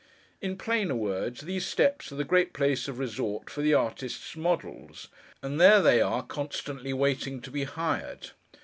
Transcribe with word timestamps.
In 0.41 0.57
plainer 0.57 0.95
words, 0.95 1.41
these 1.41 1.63
steps 1.63 2.11
are 2.11 2.15
the 2.15 2.23
great 2.23 2.53
place 2.53 2.87
of 2.87 2.97
resort 2.97 3.51
for 3.51 3.61
the 3.61 3.75
artists' 3.75 4.35
'Models,' 4.35 5.09
and 5.43 5.61
there 5.61 5.79
they 5.79 6.01
are 6.01 6.23
constantly 6.25 6.91
waiting 6.91 7.39
to 7.39 7.51
be 7.51 7.65
hired. 7.65 8.31